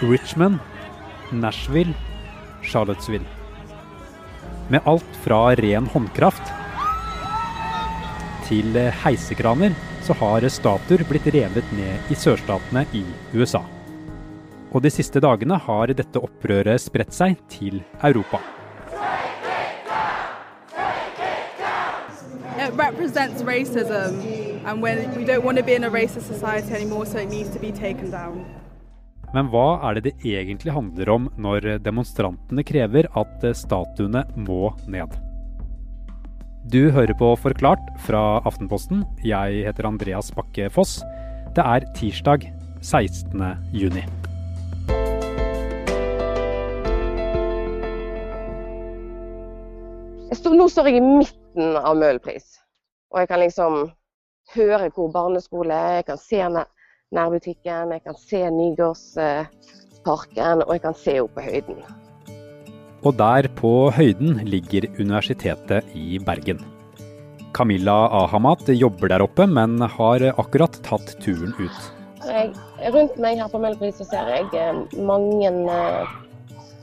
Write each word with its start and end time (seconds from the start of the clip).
Richmond, 0.00 0.58
Nashville, 1.32 1.94
Charlottesville. 2.62 3.24
Med 4.68 4.80
alt 4.84 5.16
fra 5.24 5.54
ren 5.54 5.86
håndkraft 5.86 6.52
til 8.46 8.78
heisekraner 9.02 9.74
så 10.06 10.14
har 10.20 10.46
statuer 10.48 11.02
blitt 11.08 11.26
revet 11.34 11.72
ned 11.74 12.12
i 12.12 12.16
sørstatene 12.16 12.84
i 12.94 13.02
USA. 13.34 13.64
Og 14.72 14.84
de 14.84 14.92
siste 14.92 15.20
dagene 15.20 15.58
har 15.58 15.92
dette 15.98 16.22
opprøret 16.22 16.80
spredt 16.80 17.12
seg 17.16 17.36
til 17.50 17.82
Europa. 18.02 18.38
It 22.58 22.74
represents 22.76 23.42
racism, 23.42 24.20
and 24.66 24.82
when 24.82 24.98
we 25.16 25.24
don't 25.24 25.44
want 25.44 25.58
to 25.58 25.64
be 25.64 25.74
in 25.74 25.84
a 25.84 25.90
racist 25.90 26.26
society 26.26 26.72
anymore, 26.72 27.06
so 27.06 27.18
it 27.18 27.28
needs 27.28 27.50
to 27.50 27.58
be 27.58 27.72
taken 27.72 28.10
down. 28.10 28.44
Men 29.36 29.50
hva 29.52 29.76
er 29.84 29.98
det 29.98 30.08
det 30.08 30.30
egentlig 30.40 30.72
handler 30.72 31.10
om 31.12 31.26
når 31.36 31.74
demonstrantene 31.84 32.64
krever 32.64 33.08
at 33.18 33.44
statuene 33.56 34.24
må 34.40 34.70
ned? 34.88 35.12
Du 36.68 36.90
hører 36.92 37.12
på 37.16 37.34
Forklart 37.40 37.84
fra 38.04 38.40
Aftenposten. 38.48 39.04
Jeg 39.24 39.64
heter 39.68 39.88
Andreas 39.88 40.30
Bakke 40.36 40.70
Foss. 40.72 40.98
Det 41.56 41.64
er 41.64 41.84
tirsdag 41.96 42.48
16. 42.80 43.44
juni. 43.72 44.04
Står, 50.32 50.56
nå 50.56 50.68
står 50.70 50.90
jeg 50.90 51.00
i 51.00 51.04
midten 51.04 51.76
av 51.80 51.96
Møhlenpris, 51.98 52.58
og 53.12 53.22
jeg 53.22 53.30
kan 53.30 53.40
liksom 53.42 53.78
høre 54.54 54.90
hvor 54.94 55.08
barneskole 55.12 55.74
er, 55.74 55.96
jeg 55.98 56.08
kan 56.12 56.20
se 56.20 56.44
nærbutikken, 57.14 57.92
jeg 57.94 58.02
kan 58.04 58.16
se 58.20 58.50
Nygårdsparken, 58.52 60.62
og 60.66 60.72
jeg 60.74 60.82
kan 60.84 60.94
se 60.96 61.20
opp 61.22 61.34
på 61.36 61.42
høyden. 61.46 61.78
Og 63.06 63.12
der 63.16 63.48
på 63.56 63.90
høyden 63.94 64.40
ligger 64.48 64.82
Universitetet 64.98 65.84
i 65.96 66.18
Bergen. 66.18 66.58
Camilla 67.54 68.08
Ahamat 68.24 68.68
jobber 68.68 69.08
der 69.08 69.22
oppe, 69.24 69.46
men 69.46 69.80
har 69.80 70.20
akkurat 70.34 70.82
tatt 70.84 71.16
turen 71.22 71.54
ut. 71.58 71.92
Jeg, 72.28 72.52
rundt 72.92 73.16
meg 73.22 73.38
her 73.40 73.48
på 73.48 73.58
Møhlenpris 73.62 73.96
ser 74.04 74.28
jeg 74.28 74.44
eh, 74.58 74.74
mange 75.00 75.48
eh, 75.48 76.06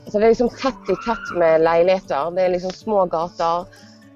altså 0.06 0.18
Det 0.18 0.24
er 0.24 0.32
liksom 0.32 0.50
tett 0.56 0.90
i 0.90 0.96
tett 1.04 1.26
med 1.38 1.60
leiligheter. 1.62 2.30
Det 2.34 2.42
er 2.42 2.54
liksom 2.56 2.72
små 2.74 3.06
gater. 3.12 3.66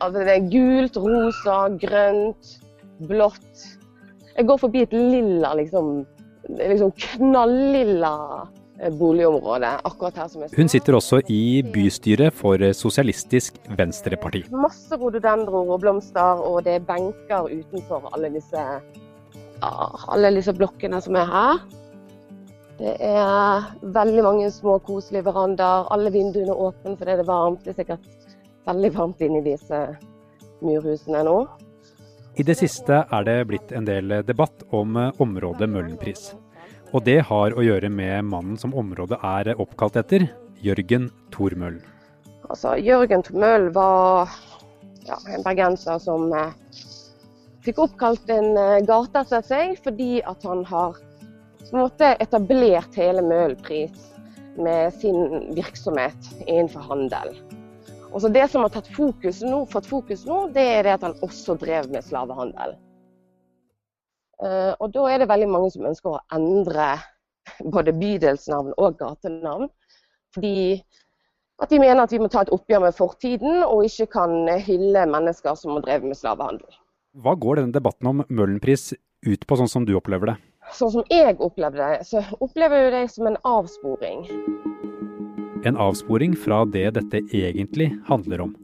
Altså 0.01 0.19
det 0.25 0.33
er 0.33 0.51
gult, 0.51 0.97
rosa, 0.97 1.69
grønt, 1.83 2.45
blått. 3.07 3.80
Jeg 4.37 4.47
går 4.47 4.59
forbi 4.63 4.83
et 4.87 4.93
lilla, 4.93 5.55
liksom, 5.59 6.07
liksom 6.49 6.93
knallilla 6.97 8.17
Eh, 8.83 8.91
boligområde. 8.91 9.69
akkurat 9.85 10.17
her 10.17 10.29
som 10.29 10.43
jeg 10.43 10.51
Hun 10.57 10.69
sitter 10.69 10.93
også 10.93 11.21
i 11.29 11.63
bystyret 11.63 12.33
for 12.33 12.57
Sosialistisk 12.73 13.59
Venstreparti. 13.77 14.47
Masse 14.51 14.97
rododendroer 14.97 15.75
og 15.75 15.81
blomster, 15.81 16.41
og 16.41 16.65
det 16.65 16.75
er 16.75 16.87
benker 16.89 17.51
utenfor 17.51 18.09
alle 18.15 18.31
disse, 18.33 18.63
alle 19.61 20.35
disse 20.35 20.53
blokkene 20.53 21.01
som 21.03 21.15
er 21.15 21.27
her. 21.27 21.61
Det 22.79 22.97
er 23.01 23.69
veldig 23.83 24.23
mange 24.25 24.51
små, 24.51 24.79
koselige 24.79 25.25
verandaer. 25.25 25.85
Alle 25.93 26.11
vinduene 26.11 26.49
er 26.49 26.65
åpne 26.71 26.97
fordi 26.97 27.11
det 27.11 27.21
er 27.21 27.29
varmt. 27.29 27.65
Det 27.65 27.75
er 27.75 27.83
sikkert 27.83 28.07
veldig 28.67 28.95
varmt 28.97 29.21
inni 29.21 29.45
disse 29.45 29.83
murhusene 30.63 31.21
nå. 31.25 31.37
I 32.39 32.45
det 32.47 32.55
siste 32.61 33.03
er 33.03 33.25
det 33.27 33.39
blitt 33.51 33.73
en 33.75 33.87
del 33.89 34.21
debatt 34.27 34.63
om 34.71 34.95
området 35.19 35.67
Møhlenpris. 35.71 36.31
Og 36.95 37.05
det 37.07 37.21
har 37.27 37.55
å 37.55 37.65
gjøre 37.65 37.91
med 37.91 38.27
mannen 38.27 38.59
som 38.59 38.75
området 38.75 39.19
er 39.23 39.53
oppkalt 39.57 39.99
etter, 40.01 40.29
Jørgen 40.61 41.09
Tormøll. 41.35 41.79
Altså, 42.51 42.75
Jørgen 42.83 43.23
Tormøll 43.27 43.71
var 43.75 44.31
ja, 45.07 45.19
en 45.35 45.45
bergenser 45.47 46.01
som 46.03 46.31
eh, 46.37 46.51
fikk 47.65 47.81
oppkalt 47.87 48.31
en 48.35 48.53
eh, 48.59 48.81
gate 48.87 49.23
etter 49.23 49.47
seg 49.47 49.79
fordi 49.85 50.19
at 50.27 50.45
han 50.47 50.65
har 50.69 50.99
måte, 51.75 52.15
etablert 52.19 52.99
hele 52.99 53.23
Møhlenpris 53.23 54.09
med 54.61 54.95
sin 54.99 55.53
virksomhet 55.55 56.31
innenfor 56.47 56.85
handel. 56.91 57.35
Og 58.13 58.21
så 58.21 58.29
Det 58.29 58.49
som 58.51 58.63
har 58.63 58.95
fokus 58.95 59.43
nå, 59.43 59.65
fått 59.71 59.87
fokus 59.87 60.25
nå, 60.27 60.49
det 60.55 60.67
er 60.67 60.83
det 60.83 60.97
at 60.99 61.03
han 61.07 61.19
også 61.23 61.55
drev 61.61 61.91
med 61.91 62.05
slavehandel. 62.05 62.75
Eh, 64.43 64.73
og 64.81 64.91
da 64.95 65.07
er 65.11 65.21
det 65.21 65.29
veldig 65.31 65.49
mange 65.49 65.71
som 65.71 65.87
ønsker 65.87 66.17
å 66.17 66.23
endre 66.35 66.97
både 67.75 67.95
bydelsnavn 67.95 68.75
og 68.79 68.99
gatenavn. 68.99 69.71
Fordi 70.35 70.83
at 71.61 71.71
de 71.71 71.79
mener 71.79 72.03
at 72.03 72.13
vi 72.13 72.21
må 72.23 72.31
ta 72.33 72.43
et 72.43 72.53
oppgjør 72.55 72.87
med 72.87 72.97
fortiden, 72.97 73.63
og 73.67 73.85
ikke 73.85 74.09
kan 74.15 74.49
hylle 74.65 75.05
mennesker 75.11 75.59
som 75.59 75.77
har 75.77 75.85
drevet 75.85 76.09
med 76.09 76.19
slavehandel. 76.19 76.79
Hva 77.21 77.35
går 77.37 77.61
denne 77.61 77.75
debatten 77.75 78.09
om 78.09 78.23
Møhlenpris 78.29 78.95
ut 79.27 79.45
på, 79.45 79.59
sånn 79.59 79.69
som 79.69 79.85
du 79.85 79.93
opplever 79.99 80.33
det? 80.33 80.37
Sånn 80.73 80.93
som 80.95 81.07
jeg 81.11 81.37
opplever 81.43 81.83
det, 81.83 82.07
så 82.09 82.23
opplever 82.41 82.87
jeg 82.87 82.93
det 82.95 83.07
som 83.13 83.29
en 83.29 83.39
avsporing. 83.45 84.25
En 85.65 85.77
avsporing 85.77 86.33
fra 86.41 86.63
det 86.65 86.87
dette 86.97 87.21
egentlig 87.37 87.91
handler 88.09 88.47
om. 88.47 88.55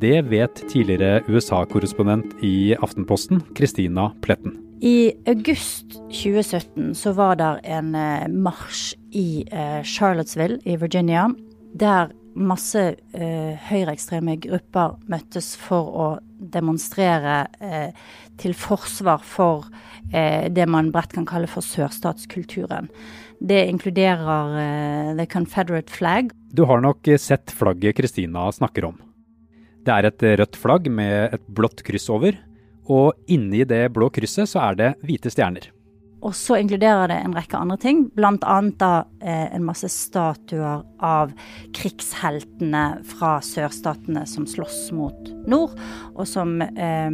Det 0.00 0.20
vet 0.30 0.60
tidligere 0.70 1.24
USA-korrespondent 1.26 2.36
i 2.44 2.74
Aftenposten, 2.78 3.42
Christina 3.56 4.12
Pletten. 4.22 4.60
I 4.84 5.14
august 5.26 5.96
2017 6.12 6.94
så 6.94 7.14
var 7.16 7.38
det 7.40 7.48
en 7.64 7.94
eh, 7.98 8.26
marsj 8.28 8.94
i 9.16 9.44
eh, 9.48 9.80
Charlottesville 9.82 10.60
i 10.68 10.76
Virginia, 10.76 11.28
der 11.74 12.12
masse 12.34 12.82
eh, 13.14 13.54
høyreekstreme 13.70 14.36
grupper 14.44 14.98
møttes 15.10 15.54
for 15.58 15.88
å 15.88 16.08
demonstrere 16.38 17.46
til 18.36 18.52
forsvar 18.58 19.22
for 19.24 19.70
det 20.12 20.66
man 20.68 20.90
bredt 20.92 21.14
kan 21.16 21.24
kalle 21.24 21.48
for 21.48 21.64
sørstatskulturen. 21.64 22.90
Det 23.44 23.60
inkluderer 23.68 24.54
uh, 24.56 25.10
the 25.18 25.26
Confederate 25.28 25.92
flag. 25.92 26.32
Du 26.54 26.64
har 26.64 26.80
nok 26.80 27.08
sett 27.20 27.52
flagget 27.52 27.98
Kristina 27.98 28.46
snakker 28.52 28.88
om. 28.88 28.98
Det 29.84 29.92
er 29.92 30.08
et 30.08 30.26
rødt 30.40 30.56
flagg 30.56 30.88
med 30.88 31.34
et 31.36 31.48
blått 31.52 31.84
kryss 31.84 32.08
over. 32.08 32.38
Og 32.88 33.12
inni 33.32 33.64
det 33.68 33.86
blå 33.92 34.08
krysset 34.12 34.48
så 34.48 34.62
er 34.70 34.78
det 34.80 34.90
hvite 35.04 35.32
stjerner. 35.32 35.70
Og 36.24 36.32
så 36.36 36.56
inkluderer 36.56 37.10
det 37.12 37.18
en 37.20 37.34
rekke 37.36 37.58
andre 37.60 37.76
ting, 37.80 38.06
bl.a. 38.16 38.56
eh, 39.20 39.46
en 39.52 39.64
masse 39.66 39.90
statuer 39.92 40.80
av 41.04 41.34
krigsheltene 41.76 42.84
fra 43.10 43.36
sørstatene 43.44 44.24
som 44.28 44.48
slåss 44.48 44.88
mot 44.96 45.28
nord, 45.50 45.76
og 46.14 46.24
som, 46.28 46.56
eh, 46.64 47.12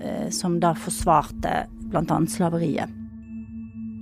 eh, 0.00 0.28
som 0.32 0.56
da 0.60 0.72
forsvarte 0.72 1.66
bl.a. 1.92 2.20
slaveriet. 2.32 3.03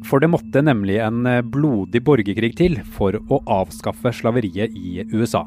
For 0.09 0.23
det 0.23 0.31
måtte 0.33 0.65
nemlig 0.65 0.99
en 1.03 1.27
blodig 1.53 2.03
borgerkrig 2.05 2.55
til 2.59 2.81
for 2.97 3.17
å 3.31 3.43
avskaffe 3.61 4.13
slaveriet 4.15 4.75
i 4.77 5.05
USA. 5.15 5.45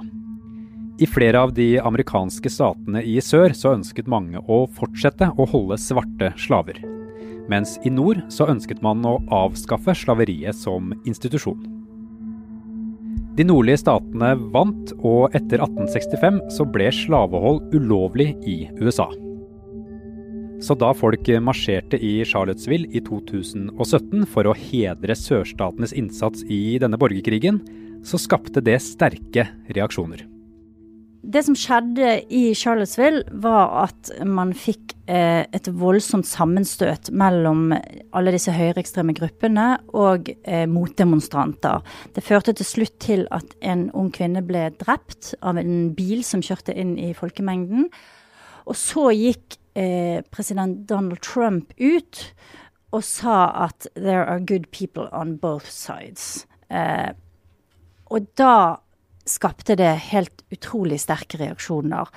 I 0.95 1.07
flere 1.11 1.41
av 1.43 1.51
de 1.53 1.73
amerikanske 1.83 2.49
statene 2.49 3.01
i 3.03 3.17
sør 3.19 3.51
så 3.51 3.73
ønsket 3.75 4.07
mange 4.07 4.39
å 4.47 4.61
fortsette 4.77 5.27
å 5.35 5.47
holde 5.51 5.75
svarte 5.81 6.31
slaver. 6.39 6.79
Mens 7.51 7.75
i 7.83 7.91
nord 7.91 8.23
så 8.31 8.47
ønsket 8.49 8.79
man 8.85 9.03
å 9.05 9.17
avskaffe 9.43 9.93
slaveriet 9.97 10.55
som 10.55 10.93
institusjon. 11.03 11.59
De 13.35 13.43
nordlige 13.43 13.81
statene 13.83 14.31
vant, 14.55 14.95
og 15.03 15.35
etter 15.35 15.59
1865 15.59 16.39
så 16.55 16.63
ble 16.71 16.87
slavehold 16.95 17.75
ulovlig 17.75 18.31
i 18.47 18.61
USA. 18.79 19.09
Så 20.63 20.75
da 20.79 20.91
folk 20.95 21.27
marsjerte 21.43 21.99
i 21.99 22.19
Charlottesville 22.25 22.87
i 22.95 23.01
2017 23.03 24.23
for 24.31 24.47
å 24.47 24.55
hedre 24.55 25.17
sørstatenes 25.19 25.95
innsats 25.95 26.45
i 26.47 26.77
denne 26.81 26.99
borgerkrigen, 26.99 27.59
så 28.05 28.19
skapte 28.21 28.63
det 28.63 28.77
sterke 28.85 29.49
reaksjoner. 29.75 30.23
Det 31.25 31.41
som 31.41 31.55
skjedde 31.57 32.19
i 32.29 32.53
Charlottesville, 32.53 33.23
var 33.41 33.87
at 33.87 34.11
man 34.29 34.51
fikk 34.53 34.93
eh, 35.09 35.41
et 35.49 35.67
voldsomt 35.73 36.27
sammenstøt 36.29 37.09
mellom 37.17 37.73
alle 37.73 38.33
disse 38.35 38.53
høyreekstreme 38.53 39.15
gruppene 39.17 39.71
og 39.97 40.29
eh, 40.45 40.67
motdemonstranter. 40.69 41.81
Det 42.13 42.23
førte 42.23 42.53
til 42.53 42.69
slutt 42.69 42.99
til 43.01 43.25
at 43.33 43.57
en 43.65 43.87
ung 43.97 44.11
kvinne 44.13 44.45
ble 44.45 44.67
drept 44.77 45.33
av 45.41 45.57
en 45.57 45.89
bil 45.97 46.21
som 46.23 46.45
kjørte 46.45 46.77
inn 46.77 46.93
i 47.01 47.09
folkemengden. 47.17 47.89
Og 48.69 48.77
så 48.77 49.09
gikk 49.17 49.57
eh, 49.75 50.21
president 50.31 50.87
Donald 50.89 51.21
Trump 51.21 51.73
ut 51.77 52.33
og 52.95 53.03
sa 53.03 53.65
at 53.65 53.87
'there 53.95 54.25
are 54.25 54.39
good 54.39 54.71
people 54.71 55.09
on 55.11 55.37
both 55.37 55.65
sides'. 55.65 56.45
Eh, 56.69 57.11
og 58.05 58.27
da 58.37 58.77
skapte 59.25 59.75
det 59.75 60.11
helt 60.11 60.43
utrolig 60.53 60.99
sterke 60.99 61.37
reaksjoner. 61.37 62.07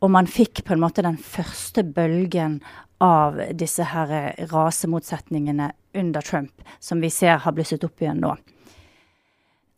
Og 0.00 0.10
man 0.10 0.26
fikk 0.26 0.64
på 0.64 0.72
en 0.74 0.80
måte 0.80 1.02
den 1.02 1.16
første 1.16 1.84
bølgen 1.84 2.60
av 3.00 3.36
disse 3.52 3.84
her 3.84 4.34
rasemotsetningene 4.50 5.72
under 5.94 6.20
Trump, 6.20 6.62
som 6.80 7.00
vi 7.00 7.10
ser 7.10 7.36
har 7.44 7.52
blusset 7.52 7.84
opp 7.84 8.02
igjen 8.02 8.22
nå. 8.24 8.36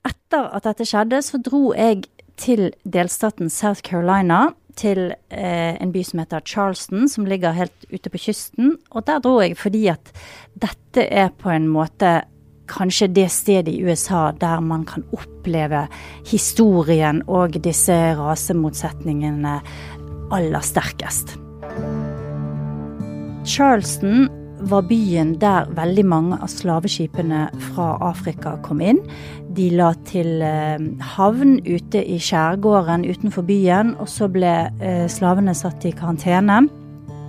Etter 0.06 0.46
at 0.54 0.62
dette 0.62 0.86
skjedde, 0.86 1.22
så 1.22 1.40
dro 1.42 1.72
jeg 1.74 2.06
til 2.36 2.70
delstaten 2.84 3.50
South 3.50 3.82
Carolina, 3.82 4.52
til 4.76 5.12
eh, 5.30 5.74
en 5.80 5.92
by 5.92 6.02
som 6.04 6.20
heter 6.22 6.44
Charleston, 6.46 7.08
som 7.08 7.26
ligger 7.28 7.56
helt 7.56 7.86
ute 7.92 8.12
på 8.12 8.20
kysten. 8.28 8.76
Og 8.90 9.06
der 9.08 9.22
dro 9.24 9.38
jeg 9.40 9.56
fordi 9.58 9.86
at 9.92 10.12
dette 10.54 11.06
er 11.06 11.32
på 11.34 11.50
en 11.52 11.68
måte 11.68 12.20
kanskje 12.66 13.08
det 13.14 13.28
stedet 13.30 13.70
i 13.70 13.84
USA 13.86 14.32
der 14.34 14.60
man 14.60 14.84
kan 14.84 15.04
oppleve 15.14 15.86
historien 16.26 17.22
og 17.30 17.58
disse 17.62 17.94
rasemotsetningene 18.18 19.60
aller 20.34 20.66
sterkest. 20.66 21.36
Charleston 23.46 24.26
var 24.70 24.86
byen 24.88 25.34
der 25.40 25.68
veldig 25.76 26.04
mange 26.06 26.38
av 26.42 26.50
slaveskipene 26.50 27.46
fra 27.70 27.96
Afrika 28.04 28.56
kom 28.64 28.80
inn. 28.84 28.98
De 29.56 29.68
la 29.72 29.92
til 30.08 30.42
eh, 30.44 30.80
havn 31.16 31.58
ute 31.66 32.02
i 32.02 32.18
skjærgården 32.22 33.06
utenfor 33.06 33.46
byen, 33.46 33.94
og 34.00 34.10
så 34.10 34.28
ble 34.32 34.54
eh, 34.82 35.06
slavene 35.12 35.54
satt 35.56 35.86
i 35.88 35.94
karantene. 35.96 36.58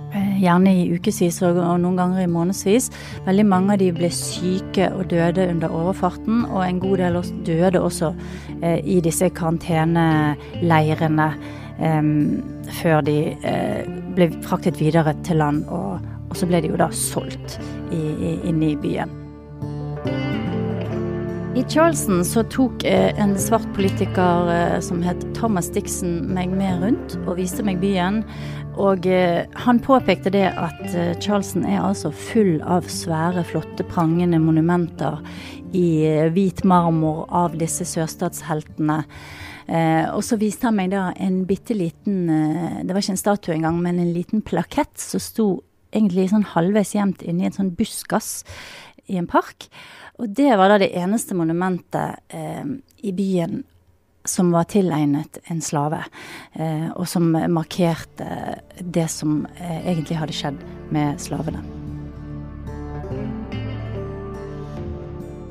Eh, 0.08 0.34
gjerne 0.42 0.72
i 0.72 0.88
ukevis 0.92 1.40
og 1.46 1.62
noen 1.80 1.96
ganger 2.00 2.24
i 2.24 2.32
månedsvis. 2.32 2.90
Veldig 3.28 3.46
mange 3.48 3.76
av 3.76 3.82
de 3.82 3.92
ble 3.96 4.10
syke 4.14 4.90
og 4.96 5.08
døde 5.12 5.48
under 5.52 5.72
overfarten, 5.80 6.44
og 6.50 6.64
en 6.66 6.82
god 6.82 7.04
del 7.04 7.22
døde 7.46 7.80
også 7.84 8.12
i 8.58 8.98
disse 9.04 9.28
karanteneleirene 9.30 11.28
før 12.80 13.04
de 13.06 13.18
ble 14.16 14.26
fraktet 14.42 14.80
videre 14.82 15.14
til 15.22 15.38
land. 15.38 15.62
og 15.70 16.17
og 16.28 16.36
så 16.36 16.48
ble 16.48 16.62
de 16.64 16.72
jo 16.72 16.80
da 16.80 16.90
solgt 16.94 17.58
inne 17.92 18.72
i 18.72 18.76
byen. 18.78 19.18
I 21.58 21.64
Charleston 21.68 22.20
så 22.24 22.44
tok 22.52 22.84
eh, 22.86 23.16
en 23.18 23.32
svart 23.40 23.66
politiker 23.74 24.50
eh, 24.52 24.76
som 24.84 25.00
het 25.02 25.24
Thomas 25.34 25.66
Dixon 25.74 26.20
meg 26.30 26.52
med 26.54 26.84
rundt 26.84 27.16
og 27.24 27.40
viste 27.40 27.64
meg 27.66 27.80
byen. 27.82 28.20
Og 28.78 29.08
eh, 29.10 29.42
han 29.64 29.80
påpekte 29.82 30.30
det 30.30 30.44
at 30.52 30.84
Charleston 31.18 31.66
er 31.66 31.80
altså 31.82 32.12
full 32.14 32.60
av 32.62 32.86
svære, 32.86 33.42
flotte, 33.48 33.82
prangende 33.90 34.38
monumenter 34.38 35.18
i 35.74 36.06
hvit 36.30 36.62
marmor 36.62 37.24
av 37.34 37.58
disse 37.58 37.88
sørstatsheltene. 37.90 39.02
Og 40.14 40.22
så 40.24 40.38
viste 40.40 40.64
han 40.64 40.78
meg 40.78 40.94
da 40.94 41.10
en 41.20 41.42
bitte 41.44 41.74
liten 41.76 42.22
Det 42.88 42.88
var 42.88 43.02
ikke 43.02 43.12
en 43.12 43.20
statue 43.20 43.52
engang, 43.52 43.82
men 43.84 43.98
en 44.00 44.14
liten 44.14 44.40
plakett 44.40 44.94
som 44.96 45.20
sto 45.20 45.48
egentlig 45.98 46.28
sånn 46.32 46.46
halvveis 46.54 46.94
gjemt 46.96 47.24
inni 47.26 47.48
en 47.48 47.56
sånn 47.56 47.74
buskas 47.76 48.44
i 49.08 49.18
en 49.20 49.28
park. 49.28 49.68
Og 50.18 50.30
det 50.34 50.50
var 50.58 50.72
da 50.72 50.78
det 50.82 50.92
eneste 50.98 51.36
monumentet 51.38 52.22
eh, 52.34 52.64
i 53.06 53.12
byen 53.14 53.62
som 54.28 54.50
var 54.52 54.66
tilegnet 54.68 55.38
en 55.48 55.60
slave, 55.64 56.02
eh, 56.52 56.88
og 56.92 57.06
som 57.08 57.30
markerte 57.32 58.58
det 58.80 59.06
som 59.12 59.46
eh, 59.56 59.78
egentlig 59.88 60.18
hadde 60.20 60.36
skjedd 60.36 60.60
med 60.94 61.22
slavene. 61.22 61.62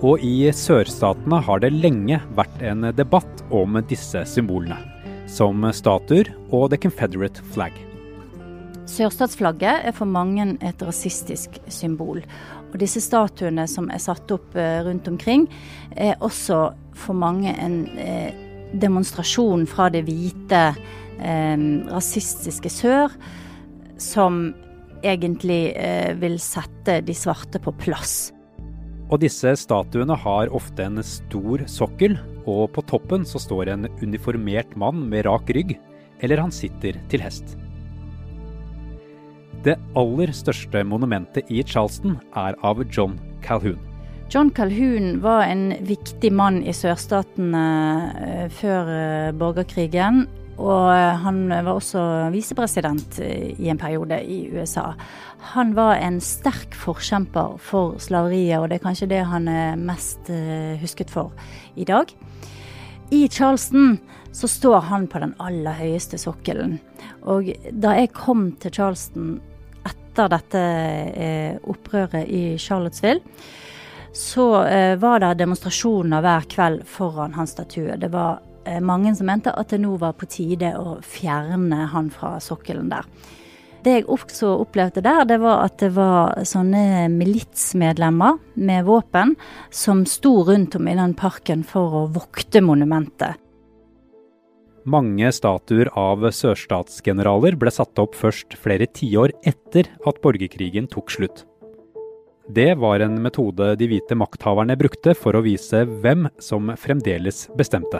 Og 0.05 0.21
i 0.21 0.51
sørstatene 0.53 1.41
har 1.47 1.63
det 1.63 1.73
lenge 1.73 2.21
vært 2.37 2.61
en 2.61 2.91
debatt 2.93 3.43
om 3.49 3.79
disse 3.89 4.21
symbolene, 4.29 4.77
som 5.25 5.65
statuer 5.73 6.29
og 6.51 6.69
the 6.69 6.77
Confederate 6.77 7.41
flag. 7.55 7.86
Sørstatsflagget 8.87 9.87
er 9.89 9.95
for 9.95 10.07
mange 10.07 10.45
et 10.63 10.83
rasistisk 10.85 11.57
symbol. 11.67 12.21
Og 12.71 12.77
disse 12.79 13.01
statuene 13.03 13.65
som 13.67 13.89
er 13.91 13.99
satt 13.99 14.31
opp 14.31 14.55
eh, 14.55 14.79
rundt 14.87 15.07
omkring, 15.11 15.47
er 15.91 16.15
også 16.23 16.69
for 16.97 17.17
mange 17.17 17.51
en 17.51 17.81
eh, 17.99 18.31
demonstrasjon 18.79 19.67
fra 19.69 19.89
det 19.91 20.05
hvite, 20.07 20.63
eh, 21.19 21.67
rasistiske 21.91 22.71
sør, 22.71 23.11
som 23.99 24.53
egentlig 25.05 25.77
vil 26.17 26.39
sette 26.41 26.97
de 27.05 27.13
svarte 27.13 27.61
på 27.61 27.69
plass. 27.77 28.31
Og 29.07 29.21
disse 29.21 29.53
statuene 29.61 30.17
har 30.19 30.49
ofte 30.57 30.83
en 30.83 30.99
stor 31.05 31.63
sokkel, 31.69 32.17
og 32.49 32.73
på 32.75 32.83
toppen 32.89 33.23
så 33.29 33.39
står 33.39 33.71
en 33.75 33.87
uniformert 34.01 34.73
mann 34.79 35.05
med 35.11 35.27
rak 35.29 35.53
rygg, 35.53 35.77
eller 36.25 36.41
han 36.41 36.53
sitter 36.53 36.97
til 37.13 37.23
hest. 37.23 37.55
Det 39.67 39.73
aller 39.99 40.31
største 40.31 40.79
monumentet 40.87 41.49
i 41.51 41.59
Charleston 41.59 42.13
er 42.39 42.55
av 42.63 42.79
John 42.87 43.17
Calhoun. 43.43 43.81
John 44.31 44.47
Calhoun 44.55 45.17
var 45.19 45.41
en 45.43 45.73
viktig 45.83 46.29
mann 46.31 46.61
i 46.63 46.71
sørstatene 46.71 47.63
eh, 48.15 48.45
før 48.47 48.91
eh, 48.93 49.31
borgerkrigen. 49.35 50.21
Og 50.55 50.85
eh, 50.93 51.19
han 51.19 51.41
var 51.51 51.73
også 51.73 52.03
visepresident 52.31 53.19
i 53.19 53.67
en 53.67 53.81
periode 53.81 54.21
i 54.23 54.37
USA. 54.55 54.93
Han 55.51 55.75
var 55.75 55.99
en 55.99 56.21
sterk 56.23 56.77
forkjemper 56.85 57.59
for 57.59 57.99
slaveriet, 57.99 58.61
og 58.61 58.69
det 58.69 58.79
er 58.79 58.85
kanskje 58.85 59.09
det 59.11 59.25
han 59.27 59.51
er 59.51 59.75
mest 59.75 60.31
husket 60.79 61.11
for 61.11 61.35
i 61.75 61.83
dag. 61.83 62.15
I 63.11 63.25
Charleston 63.27 63.99
så 64.31 64.47
står 64.47 64.79
han 64.87 65.11
på 65.11 65.19
den 65.23 65.35
aller 65.43 65.75
høyeste 65.75 66.15
sokkelen. 66.23 66.79
Og 67.27 67.51
da 67.75 67.97
jeg 67.99 68.15
kom 68.15 68.53
til 68.63 68.79
Charleston 68.79 69.37
etter 70.17 70.31
dette 70.33 70.61
eh, 71.13 71.55
opprøret 71.69 72.27
i 72.27 72.57
Charlottesville, 72.57 73.21
så 74.13 74.63
eh, 74.65 74.95
var 74.97 75.21
det 75.21 75.37
demonstrasjoner 75.43 76.23
hver 76.25 76.47
kveld 76.49 76.85
foran 76.89 77.35
hans 77.37 77.53
statue. 77.53 77.97
Det 78.01 78.09
var 78.09 78.39
eh, 78.65 78.81
mange 78.81 79.13
som 79.15 79.29
mente 79.29 79.53
at 79.53 79.69
det 79.69 79.81
nå 79.83 79.97
var 80.01 80.17
på 80.17 80.25
tide 80.25 80.73
å 80.79 80.97
fjerne 81.05 81.85
han 81.93 82.09
fra 82.09 82.37
sokkelen 82.41 82.89
der. 82.89 83.05
Det 83.85 83.93
jeg 83.93 84.07
også 84.09 84.55
opplevde 84.63 85.03
der, 85.05 85.21
det 85.29 85.37
var 85.39 85.61
at 85.67 85.77
det 85.79 85.91
var 85.95 86.41
sånne 86.49 87.07
militsmedlemmer 87.13 88.39
med 88.57 88.87
våpen 88.87 89.35
som 89.69 90.01
sto 90.09 90.41
rundt 90.49 90.75
om 90.75 90.89
i 90.89 90.97
den 90.97 91.13
parken 91.15 91.61
for 91.63 92.01
å 92.01 92.07
vokte 92.11 92.63
monumentet. 92.65 93.37
Mange 94.87 95.27
statuer 95.35 95.89
av 95.99 96.21
sørstatsgeneraler 96.31 97.57
ble 97.59 97.71
satt 97.75 97.99
opp 97.99 98.13
først 98.15 98.53
flere 98.55 98.85
tiår 98.87 99.33
etter 99.49 99.89
at 100.07 100.19
borgerkrigen 100.23 100.85
tok 100.87 101.11
slutt. 101.11 101.41
Det 102.47 102.69
var 102.79 103.03
en 103.03 103.17
metode 103.19 103.73
de 103.81 103.89
hvite 103.91 104.15
makthaverne 104.15 104.77
brukte 104.79 105.11
for 105.19 105.35
å 105.35 105.41
vise 105.43 105.81
hvem 105.83 106.29
som 106.39 106.71
fremdeles 106.79 107.49
bestemte. 107.59 107.99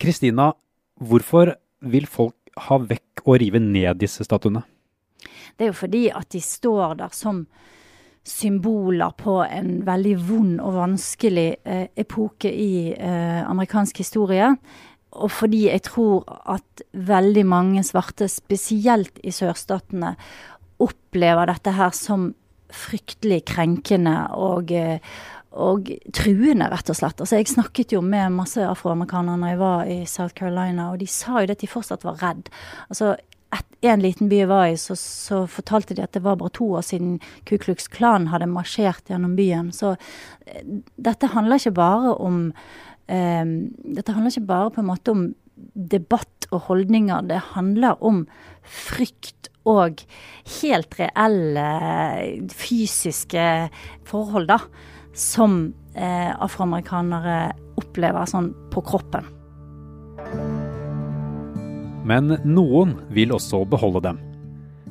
Kristina, 0.00 0.54
hvorfor 0.96 1.52
vil 1.92 2.08
folk 2.08 2.54
ha 2.70 2.80
vekk 2.80 3.26
og 3.26 3.36
rive 3.44 3.60
ned 3.60 4.00
disse 4.00 4.24
statuene? 4.24 4.64
Det 5.60 5.66
er 5.66 5.74
jo 5.74 5.76
fordi 5.82 6.06
at 6.08 6.32
de 6.32 6.40
står 6.40 7.02
der 7.02 7.12
som 7.12 7.44
symboler 8.26 9.14
på 9.18 9.40
en 9.44 9.80
veldig 9.86 10.14
vond 10.28 10.60
og 10.62 10.76
vanskelig 10.76 11.48
eh, 11.64 11.86
epoke 11.98 12.50
i 12.52 12.92
eh, 12.92 13.40
amerikansk 13.46 14.02
historie. 14.02 14.52
Og 15.10 15.32
fordi 15.34 15.64
jeg 15.66 15.82
tror 15.88 16.28
at 16.52 16.84
veldig 16.92 17.44
mange 17.48 17.82
svarte, 17.86 18.28
spesielt 18.30 19.18
i 19.26 19.32
sørstatene, 19.34 20.14
opplever 20.80 21.50
dette 21.50 21.74
her 21.76 21.92
som 21.96 22.30
fryktelig 22.70 23.42
krenkende 23.50 24.14
og, 24.38 24.70
eh, 24.70 25.00
og 25.50 25.90
truende, 26.14 26.68
rett 26.70 26.92
og 26.92 26.98
slett. 27.00 27.18
Altså, 27.18 27.40
jeg 27.40 27.50
snakket 27.50 27.96
jo 27.96 28.04
med 28.04 28.36
masse 28.36 28.62
afroamerikanere 28.62 29.40
når 29.40 29.54
jeg 29.54 29.60
var 29.64 29.90
i 29.90 29.98
South 30.06 30.36
Carolina, 30.38 30.92
og 30.92 31.00
de 31.00 31.08
sa 31.10 31.40
jo 31.40 31.50
det 31.50 31.58
at 31.58 31.64
de 31.64 31.72
fortsatt 31.72 32.06
var 32.06 32.20
redd. 32.22 32.52
Altså, 32.88 33.16
et, 33.56 33.66
en 33.90 34.02
liten 34.02 34.28
by 34.30 34.44
var 34.50 34.68
i, 34.70 34.76
så, 34.78 34.94
så, 34.98 35.42
fortalte 35.50 35.96
de 35.96 36.04
at 36.04 36.14
det 36.14 36.22
var 36.24 36.38
bare 36.40 36.52
to 36.54 36.68
år 36.78 36.84
siden 36.86 37.18
Ku 37.48 37.56
Klux 37.58 37.88
Klan 37.90 38.28
hadde 38.30 38.50
marsjert 38.50 39.10
gjennom 39.10 39.36
byen. 39.38 39.72
Så 39.74 39.94
eh, 40.46 40.62
dette 41.00 41.32
handler 41.34 41.60
ikke 41.60 41.78
bare 41.78 42.14
om 42.14 42.42
um, 42.50 43.54
Dette 43.96 44.14
handler 44.14 44.30
ikke 44.30 44.50
bare 44.52 44.74
på 44.74 44.84
en 44.84 44.90
måte 44.90 45.14
om 45.14 45.24
debatt 45.74 46.46
og 46.50 46.68
holdninger. 46.70 47.26
Det 47.28 47.40
handler 47.54 47.98
om 48.04 48.24
frykt 48.62 49.50
og 49.68 50.02
helt 50.60 50.94
reelle 50.98 51.66
fysiske 52.54 53.44
forhold, 54.08 54.48
da. 54.50 54.60
Som 55.10 55.74
eh, 55.98 56.30
afroamerikanere 56.32 57.50
opplever 57.80 58.30
sånn 58.30 58.52
på 58.72 58.82
kroppen. 58.86 59.26
Men 62.10 62.34
noen 62.42 62.96
vil 63.14 63.30
også 63.36 63.62
beholde 63.70 64.02
dem. 64.08 64.18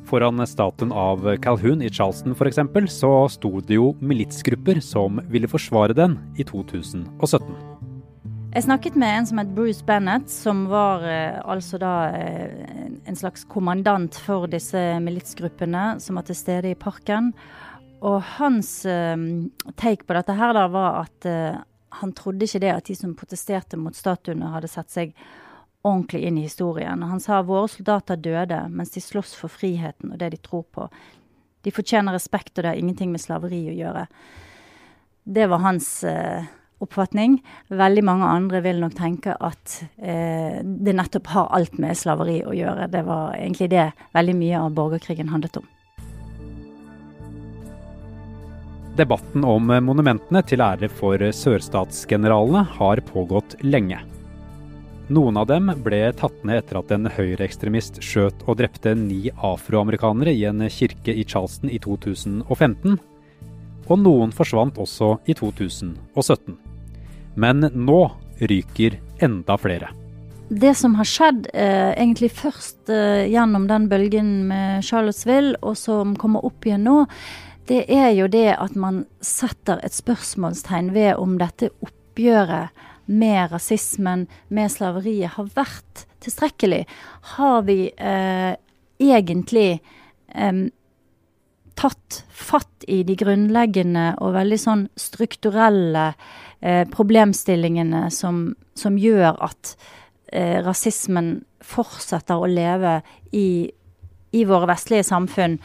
Foran 0.07 0.39
statuen 0.47 0.93
av 0.95 1.25
Calhoun 1.43 1.83
i 1.83 1.89
Charleston 1.91 2.33
f.eks. 2.33 2.61
så 2.95 3.11
sto 3.29 3.59
det 3.61 3.75
jo 3.75 3.91
militsgrupper 3.99 4.79
som 4.81 5.19
ville 5.29 5.49
forsvare 5.51 5.93
den 5.97 6.15
i 6.39 6.45
2017. 6.47 7.49
Jeg 8.49 8.65
snakket 8.65 8.95
med 8.97 9.13
en 9.13 9.27
som 9.29 9.41
het 9.41 9.51
Bruce 9.53 9.85
Bennett, 9.85 10.31
som 10.31 10.63
var 10.71 11.03
eh, 11.05 11.37
altså 11.45 11.77
da 11.77 11.93
eh, 12.17 12.87
en 13.05 13.19
slags 13.19 13.43
kommandant 13.45 14.15
for 14.25 14.49
disse 14.49 14.79
militsgruppene 15.03 15.99
som 16.01 16.17
var 16.17 16.25
til 16.25 16.39
stede 16.39 16.71
i 16.71 16.79
parken. 16.79 17.29
Og 18.01 18.23
hans 18.39 18.71
eh, 18.89 19.13
take 19.77 20.07
på 20.07 20.17
dette 20.17 20.39
her 20.39 20.55
da 20.57 20.65
var 20.73 21.03
at 21.03 21.29
eh, 21.29 21.59
han 21.99 22.15
trodde 22.17 22.47
ikke 22.47 22.63
det 22.63 22.73
at 22.73 22.89
de 22.89 22.97
som 22.97 23.13
protesterte 23.17 23.77
mot 23.77 23.93
statuene, 23.93 24.49
hadde 24.55 24.71
sett 24.71 24.89
seg 24.93 25.13
ordentlig 25.81 26.23
inn 26.27 26.37
i 26.37 26.45
historien. 26.47 27.03
Han 27.03 27.19
sa 27.23 27.41
våre 27.41 27.69
soldater 27.71 28.19
døde 28.19 28.65
mens 28.69 28.91
de 28.95 29.03
slåss 29.03 29.35
for 29.39 29.51
friheten 29.51 30.13
og 30.13 30.19
det 30.19 30.33
de 30.35 30.41
tror 30.43 30.65
på. 30.75 30.89
De 31.63 31.71
fortjener 31.75 32.15
respekt, 32.15 32.53
og 32.57 32.63
det 32.63 32.71
har 32.71 32.79
ingenting 32.79 33.11
med 33.11 33.21
slaveri 33.23 33.65
å 33.71 33.75
gjøre. 33.75 34.05
Det 35.29 35.47
var 35.51 35.63
hans 35.63 35.89
eh, 36.07 36.47
oppfatning. 36.79 37.39
Veldig 37.67 38.03
mange 38.07 38.27
andre 38.27 38.61
vil 38.63 38.79
nok 38.79 38.95
tenke 38.97 39.35
at 39.35 39.81
eh, 39.97 40.61
det 40.63 40.95
nettopp 40.95 41.27
har 41.33 41.51
alt 41.55 41.75
med 41.81 41.99
slaveri 41.99 42.39
å 42.47 42.55
gjøre. 42.55 42.87
Det 42.91 43.03
var 43.07 43.35
egentlig 43.35 43.69
det 43.75 43.89
veldig 44.15 44.37
mye 44.39 44.61
av 44.63 44.77
borgerkrigen 44.79 45.33
handlet 45.33 45.59
om. 45.59 45.67
Debatten 48.99 49.45
om 49.47 49.69
monumentene 49.85 50.41
til 50.43 50.63
ære 50.63 50.89
for 50.91 51.21
sørstatsgeneralene 51.35 52.65
har 52.79 53.03
pågått 53.07 53.55
lenge. 53.63 54.01
Noen 55.09 55.39
av 55.41 55.47
dem 55.49 55.71
ble 55.81 56.03
tatt 56.13 56.43
ned 56.45 56.59
etter 56.61 56.77
at 56.77 56.91
en 56.93 57.09
høyreekstremist 57.09 57.95
skjøt 58.05 58.43
og 58.45 58.59
drepte 58.59 58.91
ni 58.93 59.31
afroamerikanere 59.33 60.35
i 60.37 60.43
en 60.45 60.61
kirke 60.69 61.15
i 61.17 61.23
Charleston 61.25 61.71
i 61.73 61.79
2015. 61.81 62.99
Og 63.89 63.95
noen 63.97 64.29
forsvant 64.29 64.77
også 64.77 65.15
i 65.25 65.33
2017. 65.33 66.59
Men 67.41 67.65
nå 67.73 68.03
ryker 68.37 68.99
enda 69.25 69.57
flere. 69.57 69.89
Det 70.49 70.75
som 70.77 70.93
har 70.97 71.09
skjedd 71.09 71.49
eh, 71.53 71.89
egentlig 71.95 72.29
først 72.37 72.93
eh, 72.93 73.25
gjennom 73.33 73.65
den 73.69 73.89
bølgen 73.89 74.29
med 74.51 74.85
Charlottesville, 74.85 75.57
og 75.65 75.73
som 75.77 76.13
kommer 76.21 76.45
opp 76.45 76.69
igjen 76.69 76.85
nå, 76.85 76.99
det 77.69 77.87
er 77.89 78.11
jo 78.13 78.29
det 78.29 78.51
at 78.53 78.77
man 78.77 79.07
setter 79.25 79.81
et 79.81 79.97
spørsmålstegn 79.97 80.93
ved 80.93 81.15
om 81.17 81.37
dette 81.41 81.73
oppgjøret 81.81 82.77
med 83.09 83.51
rasismen, 83.51 84.27
med 84.53 84.71
slaveriet, 84.71 85.33
har 85.35 85.49
vært 85.55 86.05
tilstrekkelig. 86.23 86.83
Har 87.35 87.63
vi 87.65 87.89
eh, 87.97 88.53
egentlig 89.01 89.79
eh, 90.35 90.61
tatt 91.79 92.23
fatt 92.29 92.85
i 92.87 93.01
de 93.07 93.15
grunnleggende 93.19 94.11
og 94.23 94.35
veldig 94.35 94.59
sånn 94.59 94.85
strukturelle 94.99 96.11
eh, 96.59 96.85
problemstillingene 96.91 98.07
som, 98.13 98.49
som, 98.77 98.97
gjør 98.99 99.39
at 99.49 99.75
eh, 100.33 100.59
rasismen 100.65 101.39
fortsetter 101.63 102.39
å 102.39 102.49
leve 102.49 102.99
i, 103.35 103.69
i 104.31 104.45
våre 104.47 104.69
vestlige 104.71 105.07
samfunn, 105.07 105.59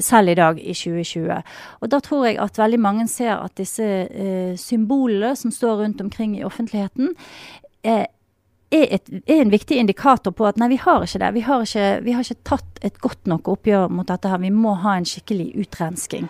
selv 0.00 0.32
i 0.32 0.38
dag, 0.38 0.58
i 0.60 0.74
2020. 0.74 1.42
Og 1.80 1.90
da 1.90 2.00
tror 2.04 2.26
jeg 2.28 2.40
at 2.42 2.58
veldig 2.58 2.80
mange 2.80 3.08
ser 3.10 3.36
at 3.36 3.56
disse 3.58 3.84
eh, 3.84 4.54
symbolene 4.60 5.34
som 5.36 5.54
står 5.54 5.82
rundt 5.82 6.04
omkring 6.04 6.38
i 6.38 6.44
offentligheten, 6.46 7.14
er 7.84 8.06
er, 8.74 8.86
et, 8.96 9.10
er, 9.28 9.40
en 9.42 9.52
viktig 9.52 9.78
indikator 9.78 10.34
på 10.34 10.48
at 10.48 10.58
nei, 10.58 10.72
vi 10.72 10.80
har 10.82 11.04
ikke 11.04 11.20
det. 11.22 11.30
Vi 11.36 11.44
har 11.46 11.62
ikke, 11.62 11.86
vi 12.04 12.14
har 12.16 12.24
ikke 12.26 12.46
tatt 12.48 12.80
et 12.86 12.98
godt 13.02 13.30
nok 13.30 13.52
oppgjør 13.52 13.92
mot 13.92 14.08
dette 14.08 14.30
her. 14.30 14.42
Vi 14.42 14.50
må 14.54 14.74
ha 14.82 14.96
en 14.98 15.06
skikkelig 15.08 15.52
utrensking. 15.62 16.26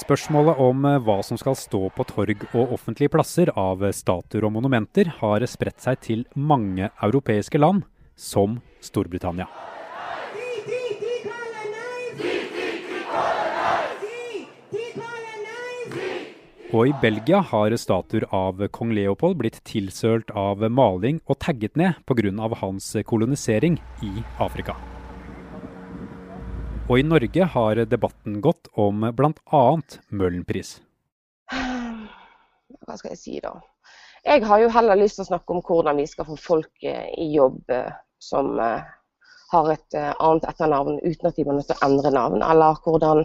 Spørsmålet 0.00 0.58
om 0.62 0.84
eh, 0.88 0.98
hva 1.04 1.20
som 1.26 1.38
skal 1.38 1.58
stå 1.58 1.84
på 1.94 2.06
torg 2.08 2.44
og 2.50 2.74
offentlige 2.74 3.12
plasser 3.12 3.50
av 3.58 3.82
statuer 3.94 4.46
og 4.48 4.54
monumenter, 4.56 5.12
har 5.20 5.44
spredt 5.50 5.82
seg 5.84 6.00
til 6.06 6.24
mange 6.34 6.88
europeiske 7.04 7.60
land, 7.60 7.84
som 8.20 8.60
Storbritannia. 8.84 9.48
Og 16.70 16.86
i 16.86 16.92
Belgia 17.02 17.40
har 17.42 17.74
statuer 17.82 18.28
av 18.30 18.60
kong 18.70 18.92
Leopold 18.94 19.40
blitt 19.40 19.56
tilsølt 19.66 20.28
av 20.38 20.60
maling 20.70 21.18
og 21.26 21.40
tagget 21.42 21.74
ned 21.80 21.98
pga. 22.06 22.54
hans 22.60 22.92
kolonisering 23.06 23.80
i 24.06 24.12
Afrika. 24.38 24.76
Og 26.90 26.98
i 26.98 27.02
Norge 27.02 27.44
har 27.44 27.84
debatten 27.86 28.40
gått 28.40 28.68
om 28.74 29.02
bl.a. 29.16 29.64
Møhlenpris. 30.10 30.80
Hva 31.50 32.96
skal 32.98 33.14
jeg 33.14 33.18
si, 33.18 33.40
da? 33.42 33.56
Jeg 34.24 34.44
har 34.44 34.60
jo 34.60 34.70
heller 34.70 34.98
lyst 34.98 35.18
til 35.18 35.24
å 35.24 35.30
snakke 35.30 35.54
om 35.54 35.62
hvordan 35.64 35.96
vi 35.96 36.06
skal 36.10 36.26
få 36.28 36.36
folk 36.36 36.84
eh, 36.84 37.08
i 37.18 37.30
jobb 37.34 37.70
eh, 37.72 37.94
som 38.22 38.54
eh, 38.60 38.86
har 39.50 39.72
et 39.72 39.98
annet 39.98 40.46
etternavn 40.46 41.00
uten 41.02 41.26
at 41.26 41.36
de 41.36 41.44
må 41.48 41.56
nødt 41.56 41.72
å 41.74 41.80
endre 41.86 42.12
navn. 42.14 42.44
Eller 42.46 42.78
hvordan 42.84 43.24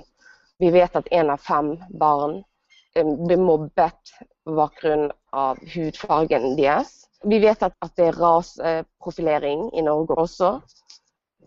vi 0.64 0.72
vet 0.74 0.96
at 0.98 1.12
én 1.14 1.30
av 1.30 1.44
fem 1.44 1.76
barn 2.00 2.40
blir 2.96 3.38
mobbet 3.38 4.14
på 4.46 4.56
bakgrunn 4.56 5.10
av 5.36 5.60
hudfargen 5.74 6.56
deres. 6.58 7.04
Vi 7.26 7.40
vet 7.44 7.64
at, 7.66 7.76
at 7.84 7.94
det 7.98 8.10
er 8.10 8.20
raseprofilering 8.22 9.68
i 9.76 9.84
Norge 9.86 10.18
også. 10.24 10.52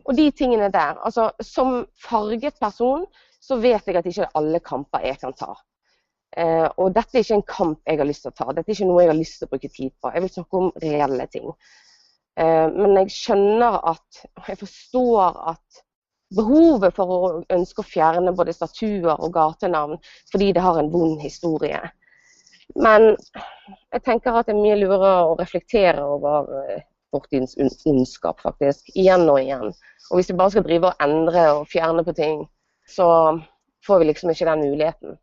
Og 0.05 0.17
de 0.17 0.29
tingene 0.31 0.71
der. 0.73 0.99
Altså, 1.05 1.31
som 1.41 1.87
farget 2.03 2.59
person 2.61 3.07
så 3.41 3.59
vet 3.63 3.87
jeg 3.87 3.97
at 3.97 4.07
ikke 4.09 4.31
alle 4.37 4.61
kamper 4.61 5.05
jeg 5.07 5.21
kan 5.23 5.35
ta. 5.37 5.55
Eh, 6.37 6.69
og 6.77 6.93
dette 6.97 7.17
er 7.17 7.25
ikke 7.25 7.39
en 7.39 7.49
kamp 7.49 7.89
jeg 7.89 8.01
har 8.01 8.09
lyst 8.09 8.27
til 8.27 8.33
å 8.33 8.39
ta. 8.39 8.49
Dette 8.53 8.73
er 8.73 8.77
ikke 8.77 8.89
noe 8.91 9.05
jeg 9.05 9.13
har 9.13 9.19
lyst 9.19 9.39
til 9.41 9.49
å 9.49 9.53
bruke 9.53 9.71
tid 9.73 9.93
på. 9.97 10.13
Jeg 10.13 10.25
vil 10.25 10.35
snakke 10.35 10.61
om 10.61 10.73
reelle 10.83 11.29
ting. 11.33 11.53
Eh, 12.39 12.67
men 12.71 12.97
jeg 13.01 13.15
skjønner 13.15 13.81
at 13.91 14.25
Jeg 14.47 14.59
forstår 14.61 15.39
at 15.53 15.85
behovet 16.37 16.95
for 16.95 17.11
å 17.11 17.31
ønske 17.55 17.83
å 17.83 17.89
fjerne 17.89 18.35
både 18.37 18.53
statuer 18.53 19.15
og 19.17 19.33
gatenavn 19.33 19.97
fordi 20.31 20.53
det 20.53 20.63
har 20.63 20.79
en 20.79 20.91
vond 20.93 21.17
historie. 21.23 21.81
Men 22.77 23.15
jeg 23.95 24.03
tenker 24.05 24.37
at 24.37 24.47
det 24.47 24.55
er 24.55 24.61
mye 24.61 24.77
lurere 24.77 25.13
å 25.31 25.37
reflektere 25.39 26.05
over 26.05 26.51
eh, 26.61 26.83
fortidens 27.15 27.57
ondskap, 27.89 28.43
faktisk. 28.45 28.91
Igjen 28.95 29.25
og 29.33 29.41
igjen. 29.41 29.73
Og 30.11 30.19
hvis 30.19 30.29
vi 30.31 30.37
bare 30.37 30.53
skal 30.53 30.67
drive 30.67 30.91
og 30.91 31.05
endre 31.05 31.47
og 31.57 31.71
fjerne 31.73 32.05
på 32.05 32.15
ting, 32.19 32.45
så 32.89 33.09
får 33.87 34.03
vi 34.03 34.11
liksom 34.11 34.35
ikke 34.35 34.51
den 34.51 34.67
muligheten. 34.67 35.17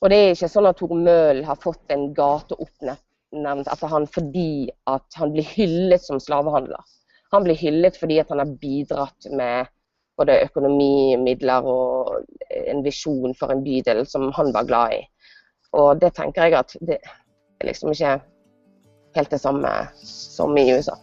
Og 0.00 0.12
det 0.12 0.18
er 0.18 0.34
ikke 0.34 0.52
sånn 0.52 0.68
at 0.68 0.78
Tor 0.80 0.92
Møhl 0.96 1.42
har 1.48 1.60
fått 1.60 1.92
en 1.92 2.10
gate 2.16 2.56
oppnevnt 3.30 3.68
etter 3.68 3.88
han 3.88 4.06
fordi 4.06 4.70
at 4.86 5.06
han 5.16 5.32
blir 5.32 5.44
hyllet 5.44 6.02
som 6.02 6.20
slavehandler. 6.20 6.80
Han 7.32 7.44
blir 7.44 7.54
hyllet 7.54 7.96
fordi 7.96 8.22
han 8.28 8.38
har 8.38 8.58
bidratt 8.60 9.26
med 9.30 9.66
både 10.18 10.42
økonomi, 10.44 11.16
midler 11.16 11.62
og 11.64 12.26
en 12.50 12.82
visjon 12.84 13.34
for 13.34 13.50
en 13.50 13.62
bydel 13.64 14.04
som 14.06 14.32
han 14.32 14.52
var 14.52 14.66
glad 14.66 14.92
i. 14.92 15.02
Og 15.72 16.00
det 16.00 16.14
tenker 16.14 16.44
jeg 16.44 16.58
at 16.58 16.76
det 16.80 16.98
er 16.98 17.66
liksom 17.66 17.92
ikke 17.92 18.20
helt 19.16 19.30
det 19.30 19.40
samme 19.40 19.70
som 20.02 20.56
i 20.58 20.72
USA. 20.72 20.96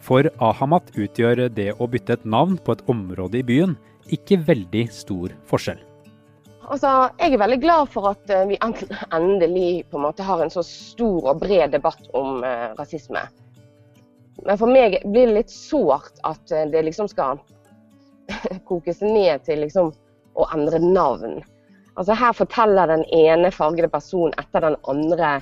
For 0.00 0.24
Ahamat 0.40 0.90
utgjør 0.96 1.48
det 1.48 1.72
å 1.78 1.88
bytte 1.88 2.18
et 2.18 2.24
navn 2.24 2.58
på 2.58 2.72
et 2.72 2.84
område 2.88 3.40
i 3.40 3.46
byen 3.46 3.76
ikke 4.12 4.42
veldig 4.48 4.88
stor 4.92 5.32
forskjell. 5.48 5.80
Altså, 6.64 6.90
jeg 7.20 7.34
er 7.34 7.40
veldig 7.42 7.60
glad 7.60 7.90
for 7.92 8.08
at 8.14 8.30
eh, 8.32 8.46
vi 8.48 8.56
endelig 9.12 9.84
på 9.90 9.98
en 9.98 10.06
måte 10.06 10.24
har 10.24 10.40
en 10.40 10.52
så 10.52 10.62
stor 10.64 11.32
og 11.32 11.42
bred 11.42 11.74
debatt 11.74 12.06
om 12.16 12.40
uh, 12.40 12.72
rasisme. 12.78 13.20
Men 14.44 14.60
for 14.60 14.70
meg 14.70 14.96
blir 15.04 15.28
det 15.28 15.36
litt 15.36 15.52
sårt 15.52 16.16
at 16.24 16.54
eh, 16.54 16.66
det 16.72 16.86
liksom 16.86 17.10
skal 17.12 17.42
kokes 18.68 19.02
ned 19.04 19.44
til 19.44 19.60
liksom 19.64 19.92
å 20.34 20.48
endre 20.56 20.80
navn. 20.80 21.42
Altså 21.94 22.16
Her 22.18 22.34
forteller 22.34 22.90
den 22.90 23.04
ene 23.14 23.52
fargede 23.54 23.92
personen 23.92 24.34
etter 24.40 24.64
den 24.64 24.80
andre 24.90 25.36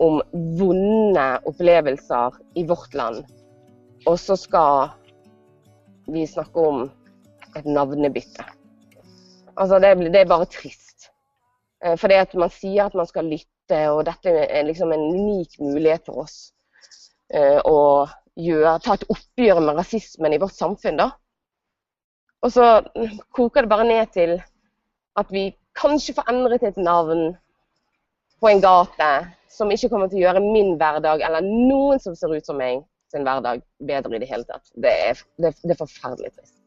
om 0.00 0.20
vonde 0.60 1.26
opplevelser 1.48 2.36
i 2.60 2.64
vårt 2.68 2.94
land. 2.94 3.24
Og 4.08 4.16
så 4.20 4.36
skal 4.38 4.92
vi 6.10 6.24
snakke 6.28 6.68
om 6.68 6.86
et 7.56 7.66
navnebytte. 7.66 8.59
Altså 9.56 9.80
det, 9.82 9.94
det 10.12 10.22
er 10.22 10.30
bare 10.30 10.48
trist. 10.50 11.10
Eh, 11.84 11.96
for 11.98 12.12
at 12.14 12.34
man 12.38 12.52
sier 12.52 12.86
at 12.86 12.96
man 12.98 13.08
skal 13.08 13.28
lytte, 13.30 13.80
og 13.92 14.04
dette 14.08 14.32
er 14.46 14.66
liksom 14.66 14.92
en 14.92 15.06
unik 15.14 15.60
mulighet 15.62 16.08
for 16.08 16.24
oss 16.24 16.50
eh, 17.32 17.60
å 17.64 18.06
gjøre, 18.40 18.78
ta 18.82 18.96
et 18.96 19.06
oppgjør 19.10 19.60
med 19.64 19.78
rasismen 19.78 20.34
i 20.34 20.40
vårt 20.42 20.56
samfunn. 20.56 21.00
da. 21.00 21.10
Og 22.42 22.52
så 22.54 22.66
koker 23.36 23.64
det 23.66 23.72
bare 23.72 23.88
ned 23.88 24.12
til 24.14 24.38
at 25.20 25.32
vi 25.34 25.50
kanskje 25.76 26.16
får 26.16 26.30
endret 26.32 26.64
et 26.66 26.78
navn 26.80 27.34
på 28.40 28.48
en 28.48 28.62
gate 28.64 29.10
som 29.52 29.70
ikke 29.72 29.90
kommer 29.92 30.08
til 30.08 30.20
å 30.20 30.24
gjøre 30.28 30.44
min 30.44 30.76
hverdag 30.80 31.24
eller 31.26 31.44
noen 31.44 32.00
som 32.00 32.16
ser 32.16 32.32
ut 32.32 32.46
som 32.46 32.58
meg, 32.60 32.84
sin 33.12 33.26
hverdag 33.26 33.60
bedre 33.86 34.16
i 34.16 34.22
det 34.22 34.30
hele 34.30 34.46
tatt. 34.48 34.70
Det 34.74 34.94
er, 35.10 35.20
det, 35.42 35.52
det 35.64 35.74
er 35.74 35.82
forferdelig 35.82 36.32
trist. 36.32 36.59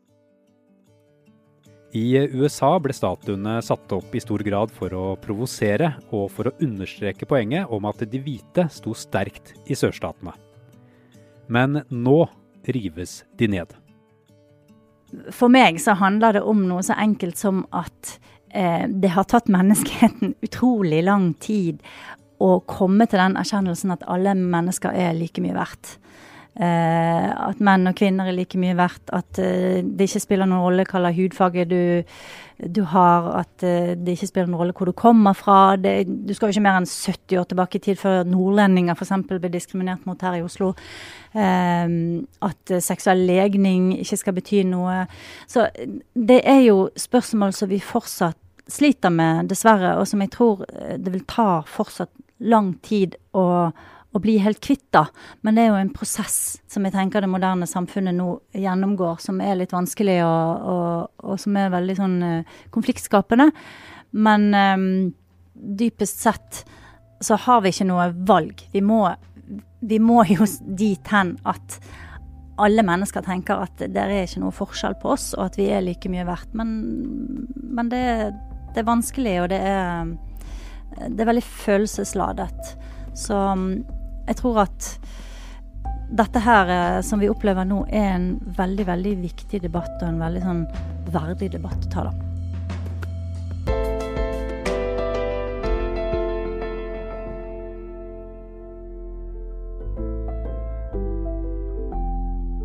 I 1.93 2.17
USA 2.33 2.71
ble 2.81 2.93
statuene 2.95 3.59
satt 3.61 3.91
opp 3.93 4.15
i 4.17 4.21
stor 4.21 4.41
grad 4.41 4.71
for 4.73 4.93
å 4.97 5.03
provosere 5.21 5.91
og 6.09 6.31
for 6.33 6.49
å 6.49 6.53
understreke 6.65 7.27
poenget 7.29 7.69
om 7.69 7.85
at 7.85 8.01
de 8.09 8.21
hvite 8.23 8.65
sto 8.73 8.95
sterkt 8.97 9.53
i 9.69 9.77
sørstatene. 9.77 10.33
Men 11.53 11.83
nå 11.93 12.17
rives 12.73 13.19
de 13.37 13.51
ned. 13.53 13.75
For 15.29 15.53
meg 15.53 15.77
så 15.83 15.93
handler 15.99 16.39
det 16.39 16.41
om 16.49 16.65
noe 16.65 16.81
så 16.81 16.97
enkelt 16.97 17.37
som 17.37 17.61
at 17.69 18.15
eh, 18.49 18.89
det 18.89 19.13
har 19.13 19.29
tatt 19.29 19.51
menneskeheten 19.53 20.33
utrolig 20.47 21.03
lang 21.05 21.35
tid 21.37 21.83
å 22.41 22.55
komme 22.65 23.05
til 23.05 23.21
den 23.21 23.37
erkjennelsen 23.37 23.93
at 23.93 24.09
alle 24.09 24.33
mennesker 24.33 24.97
er 24.97 25.13
like 25.13 25.45
mye 25.45 25.53
verdt. 25.61 25.99
Eh, 26.53 27.29
at 27.33 27.61
menn 27.65 27.89
og 27.89 27.95
kvinner 27.97 28.27
er 28.29 28.35
like 28.37 28.59
mye 28.61 28.75
verdt. 28.77 29.09
At 29.15 29.39
eh, 29.41 29.81
det 29.81 30.09
ikke 30.09 30.21
spiller 30.21 30.49
noen 30.49 30.61
rolle 30.61 30.85
hva 30.85 31.01
slags 31.01 31.17
hudfarge 31.17 31.65
du, 31.69 31.79
du, 32.61 32.83
har. 32.91 33.29
At 33.39 33.65
eh, 33.65 33.93
det 33.97 34.13
ikke 34.13 34.29
spiller 34.29 34.51
noen 34.51 34.61
rolle 34.61 34.75
hvor 34.77 34.89
du 34.89 34.93
kommer 34.97 35.37
fra. 35.37 35.75
Det, 35.81 35.95
du 36.05 36.33
skal 36.35 36.49
jo 36.49 36.57
ikke 36.57 36.65
mer 36.67 36.77
enn 36.81 36.89
70 36.89 37.41
år 37.41 37.49
tilbake 37.49 37.79
i 37.79 37.85
tid 37.87 38.01
før 38.01 38.21
nordlendinger 38.29 38.97
f.eks. 38.97 39.15
ble 39.31 39.51
diskriminert 39.53 40.05
mot 40.09 40.21
her 40.21 40.37
i 40.37 40.43
Oslo. 40.45 40.73
Eh, 41.33 41.97
at 42.49 42.75
seksuell 42.85 43.25
legning 43.29 43.91
ikke 43.97 44.21
skal 44.21 44.37
bety 44.37 44.61
noe. 44.69 45.03
Så 45.49 45.67
det 46.13 46.43
er 46.45 46.61
jo 46.67 46.87
spørsmål 46.99 47.57
som 47.57 47.73
vi 47.73 47.81
fortsatt 47.81 48.37
sliter 48.69 49.11
med, 49.11 49.49
dessverre, 49.51 49.97
og 49.99 50.05
som 50.07 50.21
jeg 50.23 50.29
tror 50.31 50.61
det 50.71 51.11
vil 51.11 51.25
ta 51.27 51.65
fortsatt 51.67 52.13
lang 52.39 52.69
tid 52.85 53.17
å 53.35 53.73
å 54.13 54.21
bli 54.21 54.37
helt 54.43 54.61
kvitt, 54.61 54.85
da. 54.93 55.07
Men 55.41 55.57
det 55.57 55.63
er 55.63 55.71
jo 55.71 55.79
en 55.81 55.93
prosess 55.93 56.37
som 56.69 56.85
jeg 56.85 56.93
tenker 56.93 57.23
det 57.23 57.31
moderne 57.31 57.67
samfunnet 57.69 58.15
nå 58.17 58.29
gjennomgår, 58.53 59.17
som 59.23 59.41
er 59.41 59.57
litt 59.57 59.73
vanskelig 59.73 60.19
og, 60.25 60.69
og, 60.73 61.25
og 61.25 61.41
som 61.41 61.57
er 61.57 61.73
veldig 61.73 61.97
sånn 61.97 62.15
uh, 62.21 62.55
konfliktskapende. 62.73 63.49
Men 64.13 64.47
um, 64.53 64.87
dypest 65.53 66.21
sett 66.21 66.63
så 67.23 67.39
har 67.41 67.63
vi 67.63 67.73
ikke 67.73 67.89
noe 67.89 68.11
valg. 68.27 68.61
Vi 68.73 68.83
må, 68.85 69.01
vi 69.81 69.99
må 70.03 70.21
jo 70.29 70.45
dit 70.77 71.13
hen 71.13 71.37
at 71.49 71.79
alle 72.61 72.85
mennesker 72.85 73.23
tenker 73.25 73.63
at 73.63 73.81
det 73.81 73.97
er 73.97 74.27
ikke 74.27 74.43
noe 74.43 74.53
forskjell 74.53 74.99
på 75.01 75.15
oss, 75.15 75.31
og 75.37 75.47
at 75.47 75.57
vi 75.57 75.71
er 75.73 75.81
like 75.85 76.11
mye 76.11 76.27
verdt. 76.27 76.53
Men, 76.57 76.75
men 77.55 77.89
det, 77.89 78.03
det, 78.73 78.83
er 78.83 78.89
vanskelig, 78.91 79.39
og 79.41 79.49
det 79.53 79.61
er, 79.65 80.13
det 81.07 81.23
er 81.23 81.31
veldig 81.31 81.45
følelsesladet. 81.47 82.75
Så 83.17 83.39
jeg 84.27 84.39
tror 84.39 84.63
at 84.65 84.89
dette 86.13 86.41
her 86.43 86.69
eh, 86.69 86.99
som 87.05 87.21
vi 87.21 87.29
opplever 87.31 87.65
nå, 87.65 87.83
er 87.89 88.13
en 88.17 88.27
veldig, 88.57 88.85
veldig 88.89 89.15
viktig 89.23 89.63
debatt, 89.63 89.95
og 90.01 90.11
en 90.11 90.21
veldig 90.21 90.43
sånn 90.43 90.63
verdig 91.13 91.53
debatt 91.55 91.87
å 91.87 91.93
ta, 91.93 92.05
da. 92.09 92.13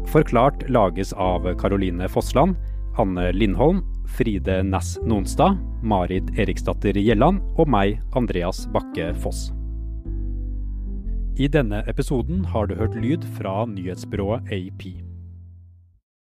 Forklart 0.09 0.63
lages 0.73 1.13
av 1.13 1.45
Caroline 1.61 2.09
Fossland, 2.09 2.57
Anne 2.99 3.29
Lindholm, 3.37 3.83
Fride 4.17 4.63
Næss 4.65 4.97
Nonstad, 5.05 5.61
Marit 5.85 6.33
Eriksdatter 6.41 6.97
Gjelland 6.97 7.45
og 7.61 7.69
meg, 7.69 8.01
Andreas 8.17 8.65
Bakke 8.73 9.13
Foss. 9.21 9.51
I 11.39 11.47
denne 11.47 11.85
episoden 11.87 12.41
har 12.51 12.67
du 12.67 12.75
hørt 12.75 12.97
lyd 12.99 13.23
fra 13.37 13.63
nyhetsbyrået 13.67 14.51
AP. 14.51 15.08